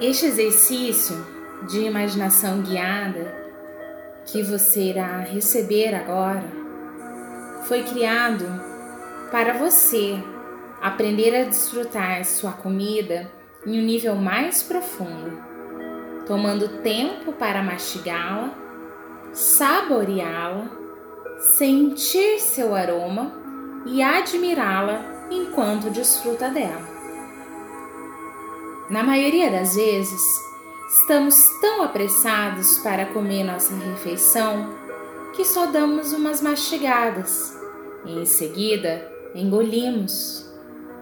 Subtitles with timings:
[0.00, 1.14] Este exercício
[1.68, 3.36] de imaginação guiada
[4.24, 6.42] que você irá receber agora
[7.64, 8.46] foi criado
[9.30, 10.18] para você
[10.80, 13.30] aprender a desfrutar sua comida
[13.66, 15.38] em um nível mais profundo,
[16.26, 18.54] tomando tempo para mastigá-la,
[19.34, 20.70] saboreá-la,
[21.58, 23.34] sentir seu aroma
[23.84, 26.99] e admirá-la enquanto desfruta dela.
[28.90, 30.20] Na maioria das vezes,
[30.88, 34.74] estamos tão apressados para comer nossa refeição
[35.32, 37.56] que só damos umas mastigadas
[38.04, 40.44] e em seguida engolimos,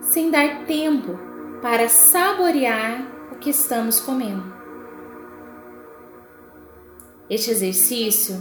[0.00, 1.18] sem dar tempo
[1.60, 4.50] para saborear o que estamos comendo.
[7.28, 8.34] Este exercício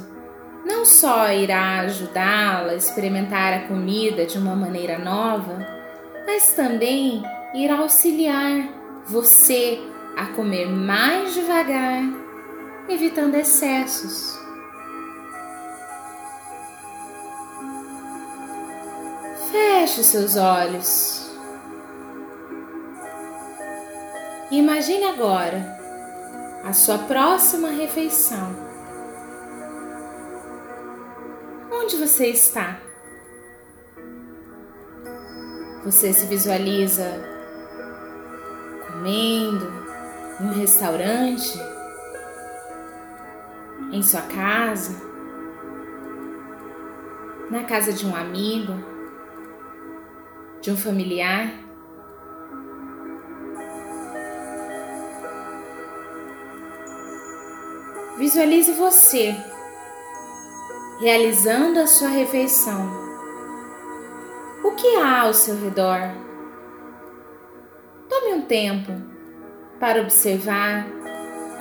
[0.66, 5.68] não só irá ajudá-la a experimentar a comida de uma maneira nova,
[6.26, 7.22] mas também
[7.54, 9.80] irá auxiliar você
[10.16, 12.04] a comer mais devagar,
[12.88, 14.40] evitando excessos.
[19.52, 21.32] Feche os seus olhos.
[24.52, 25.78] Imagine agora
[26.64, 28.56] a sua próxima refeição.
[31.72, 32.80] Onde você está?
[35.84, 37.33] Você se visualiza
[39.04, 39.84] comendo
[40.40, 41.60] em um restaurante,
[43.92, 44.96] em sua casa,
[47.52, 48.74] na casa de um amigo,
[50.62, 51.52] de um familiar.
[58.18, 59.36] Visualize você
[61.02, 63.04] realizando a sua refeição
[64.64, 66.33] o que há ao seu redor?
[68.48, 68.92] Tempo
[69.80, 70.86] para observar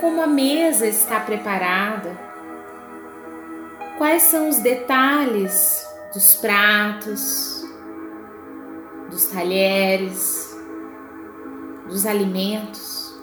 [0.01, 2.19] como a mesa está preparada,
[3.98, 7.65] quais são os detalhes dos pratos,
[9.11, 10.57] dos talheres,
[11.89, 13.15] dos alimentos.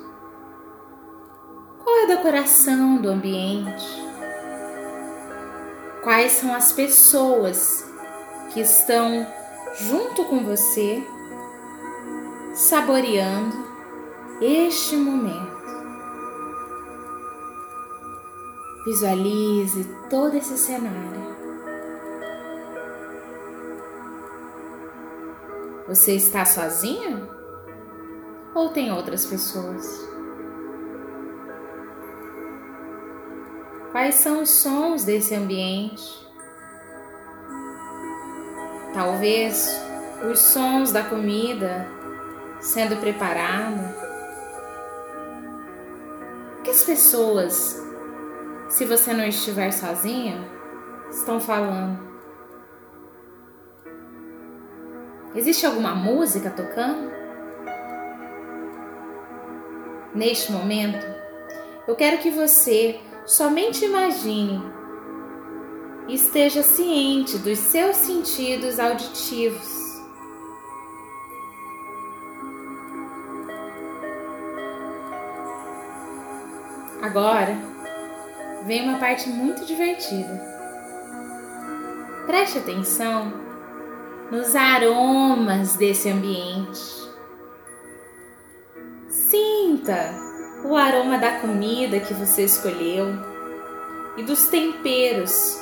[1.83, 3.87] Qual é a decoração do ambiente?
[6.03, 7.85] Quais são as pessoas
[8.53, 9.27] que estão
[9.81, 11.03] junto com você,
[12.59, 13.55] saboreando
[14.41, 15.59] este momento.
[18.85, 21.37] Visualize todo esse cenário.
[25.87, 27.29] Você está sozinha?
[28.53, 30.05] Ou tem outras pessoas?
[33.93, 36.27] Quais são os sons desse ambiente?
[38.93, 39.81] Talvez
[40.29, 41.98] os sons da comida
[42.59, 43.95] sendo preparada.
[46.59, 47.81] O que as pessoas,
[48.69, 50.37] se você não estiver sozinha,
[51.09, 52.09] estão falando?
[55.35, 57.09] Existe alguma música tocando?
[60.13, 61.05] Neste momento,
[61.87, 64.61] eu quero que você somente imagine
[66.07, 69.88] e esteja ciente dos seus sentidos auditivos.
[77.01, 77.55] Agora
[78.65, 80.41] vem uma parte muito divertida.
[82.25, 83.33] Preste atenção
[84.29, 87.09] nos aromas desse ambiente.
[89.07, 90.13] Sinta
[90.65, 93.07] o aroma da comida que você escolheu
[94.17, 95.57] e dos temperos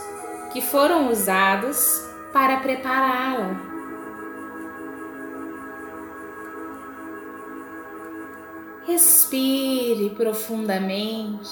[0.51, 3.76] que foram usados para prepará-la.
[8.87, 11.49] Respire profundamente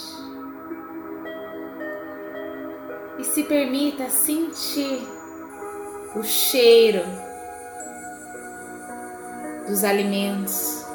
[3.20, 5.06] e se permita sentir
[6.16, 7.04] o cheiro
[9.68, 10.86] dos alimentos.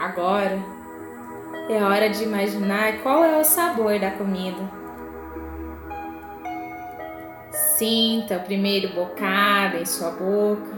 [0.00, 0.58] Agora,
[1.70, 4.77] é hora de imaginar qual é o sabor da comida.
[7.78, 10.76] Sinta o primeiro bocado em sua boca.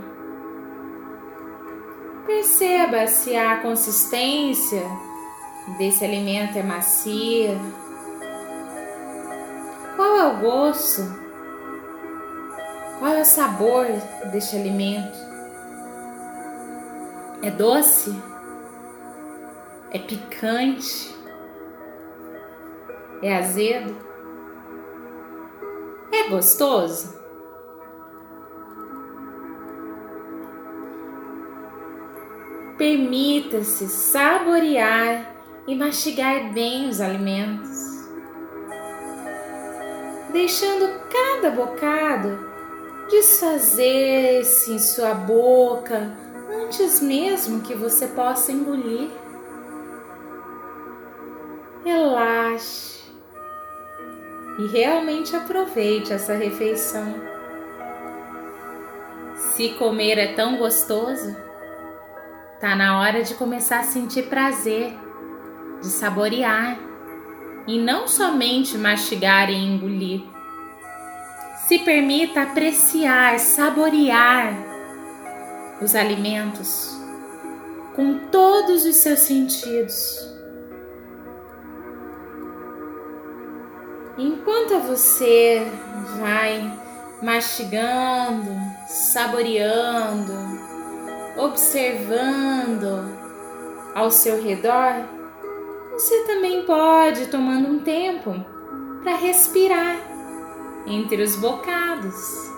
[2.26, 4.82] Perceba se a consistência
[5.78, 7.56] desse alimento é macia.
[9.96, 11.00] Qual é o gosto?
[12.98, 13.86] Qual é o sabor
[14.30, 15.18] deste alimento?
[17.42, 18.14] É doce?
[19.90, 21.16] É picante?
[23.22, 24.09] É azedo?
[26.30, 27.18] Gostoso?
[32.78, 35.34] Permita-se saborear
[35.66, 38.08] e mastigar bem os alimentos,
[40.32, 42.38] deixando cada bocado
[43.10, 46.16] desfazer-se em sua boca
[46.48, 49.10] antes mesmo que você possa engolir.
[51.84, 52.99] Relaxe
[54.60, 57.14] e realmente aproveite essa refeição.
[59.54, 61.34] Se comer é tão gostoso,
[62.60, 64.92] tá na hora de começar a sentir prazer,
[65.80, 66.78] de saborear
[67.66, 70.22] e não somente mastigar e engolir
[71.70, 74.52] se permita apreciar, saborear
[75.80, 76.98] os alimentos
[77.94, 80.39] com todos os seus sentidos.
[84.22, 85.66] Enquanto você
[86.18, 86.78] vai
[87.22, 88.50] mastigando,
[88.86, 90.34] saboreando,
[91.38, 93.16] observando
[93.94, 95.08] ao seu redor,
[95.92, 98.44] você também pode tomando um tempo
[99.02, 99.96] para respirar
[100.86, 102.50] entre os bocados.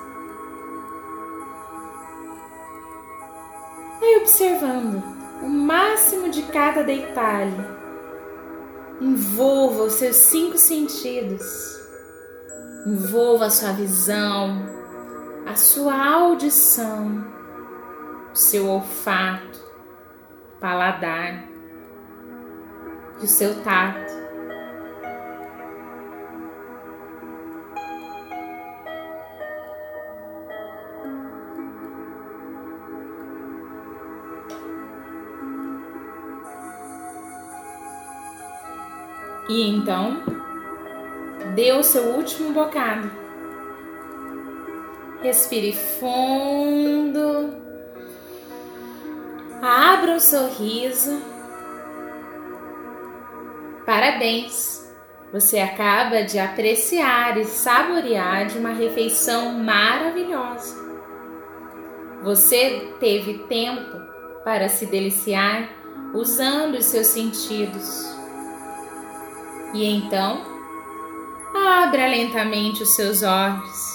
[4.00, 5.00] Vai observando
[5.40, 7.81] o máximo de cada detalhe.
[9.02, 11.42] Envolva os seus cinco sentidos.
[12.86, 14.64] Envolva a sua visão,
[15.44, 17.26] a sua audição,
[18.32, 19.58] o seu olfato,
[20.60, 21.48] paladar
[23.20, 24.21] e o seu tato.
[39.52, 40.22] E então,
[41.54, 43.10] dê o seu último bocado.
[45.22, 47.54] Respire fundo.
[49.60, 51.20] Abra um sorriso.
[53.84, 54.90] Parabéns!
[55.34, 60.82] Você acaba de apreciar e saborear de uma refeição maravilhosa.
[62.22, 64.00] Você teve tempo
[64.44, 65.68] para se deliciar
[66.14, 68.11] usando os seus sentidos
[69.72, 70.42] e então,
[71.54, 73.92] abra lentamente os seus olhos.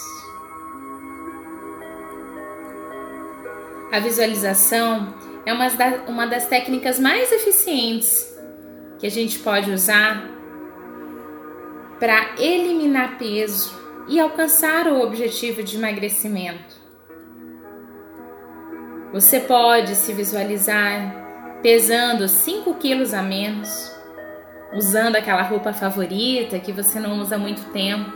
[3.91, 5.13] A visualização
[5.45, 5.67] é uma,
[6.07, 8.35] uma das técnicas mais eficientes
[8.99, 10.29] que a gente pode usar
[11.99, 13.75] para eliminar peso
[14.07, 16.75] e alcançar o objetivo de emagrecimento.
[19.13, 23.96] Você pode se visualizar pesando 5 quilos a menos
[24.73, 28.11] usando aquela roupa favorita que você não usa há muito tempo.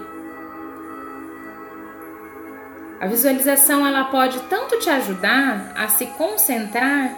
[2.99, 7.15] A visualização ela pode tanto te ajudar a se concentrar,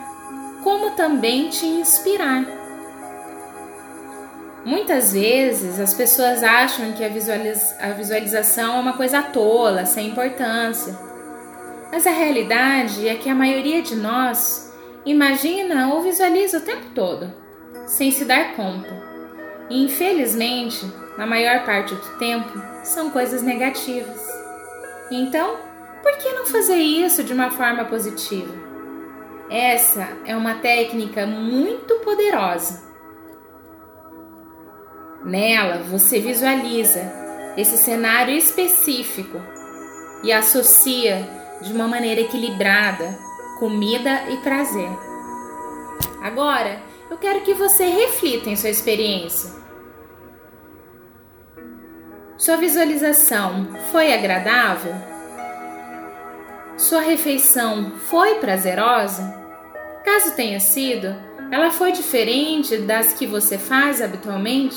[0.64, 2.46] como também te inspirar.
[4.64, 10.98] Muitas vezes as pessoas acham que a, a visualização é uma coisa tola, sem importância.
[11.92, 14.74] Mas a realidade é que a maioria de nós
[15.06, 17.30] imagina ou visualiza o tempo todo,
[17.86, 19.13] sem se dar conta.
[19.74, 20.86] E infelizmente,
[21.18, 24.22] na maior parte do tempo, são coisas negativas.
[25.10, 25.58] Então,
[26.04, 28.54] por que não fazer isso de uma forma positiva?
[29.50, 32.84] Essa é uma técnica muito poderosa.
[35.26, 37.12] Nela, você visualiza
[37.58, 39.42] esse cenário específico
[40.24, 41.28] e associa
[41.64, 43.18] de uma maneira equilibrada
[43.58, 44.92] comida e prazer.
[46.22, 49.63] Agora, eu quero que você reflita em sua experiência.
[52.44, 54.94] Sua visualização foi agradável?
[56.78, 59.34] Sua refeição foi prazerosa?
[60.04, 61.16] Caso tenha sido,
[61.50, 64.76] ela foi diferente das que você faz habitualmente?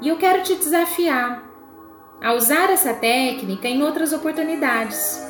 [0.00, 1.44] E eu quero te desafiar
[2.22, 5.22] a usar essa técnica em outras oportunidades.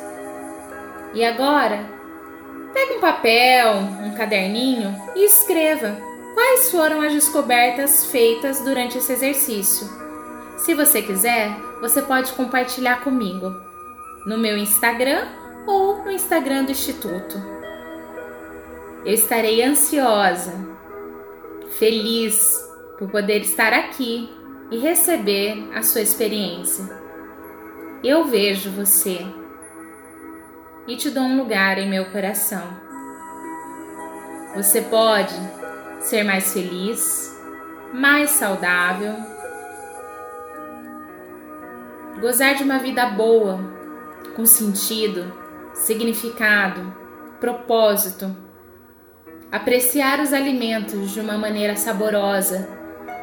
[1.13, 1.99] E agora,
[2.73, 3.73] Pegue um papel,
[4.05, 5.97] um caderninho e escreva
[6.33, 10.00] quais foram as descobertas feitas durante esse exercício.
[10.61, 13.51] Se você quiser, você pode compartilhar comigo
[14.27, 15.27] no meu Instagram
[15.65, 17.35] ou no Instagram do Instituto.
[19.03, 20.53] Eu estarei ansiosa,
[21.79, 22.63] feliz
[22.99, 24.29] por poder estar aqui
[24.69, 26.85] e receber a sua experiência.
[28.03, 29.25] Eu vejo você
[30.87, 32.67] e te dou um lugar em meu coração.
[34.55, 35.33] Você pode
[36.01, 37.35] ser mais feliz,
[37.91, 39.40] mais saudável,
[42.21, 43.59] gozar de uma vida boa,
[44.35, 45.33] com sentido,
[45.73, 46.95] significado,
[47.39, 48.33] propósito,
[49.51, 52.69] apreciar os alimentos de uma maneira saborosa,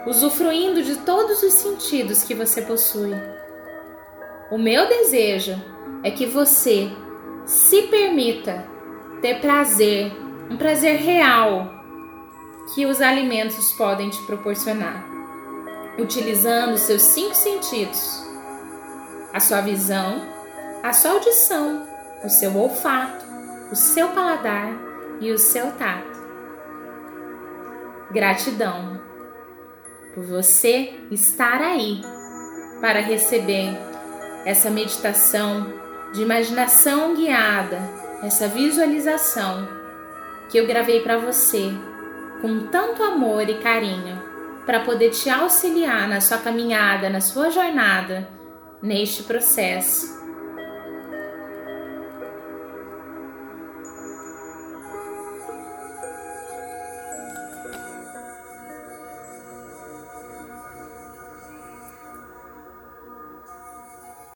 [0.04, 3.14] usufruindo de todos os sentidos que você possui.
[4.50, 5.54] O meu desejo
[6.02, 6.90] é que você
[7.46, 8.66] se permita
[9.22, 10.12] ter prazer,
[10.50, 11.72] um prazer real
[12.74, 15.06] que os alimentos podem te proporcionar,
[15.98, 18.27] utilizando seus cinco sentidos:
[19.32, 20.22] a sua visão,
[20.82, 21.86] a sua audição,
[22.24, 23.24] o seu olfato,
[23.70, 24.70] o seu paladar
[25.20, 26.18] e o seu tato.
[28.10, 29.00] Gratidão
[30.14, 32.00] por você estar aí
[32.80, 33.76] para receber
[34.44, 35.66] essa meditação
[36.14, 37.78] de imaginação guiada,
[38.22, 39.68] essa visualização
[40.48, 41.70] que eu gravei para você
[42.40, 44.22] com tanto amor e carinho
[44.64, 48.37] para poder te auxiliar na sua caminhada, na sua jornada
[48.80, 50.17] neste processo